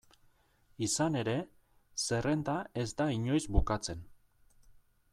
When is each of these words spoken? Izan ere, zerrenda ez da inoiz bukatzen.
Izan 0.87 1.17
ere, 1.19 1.35
zerrenda 2.05 2.57
ez 2.85 2.89
da 3.03 3.11
inoiz 3.21 3.45
bukatzen. 3.59 4.07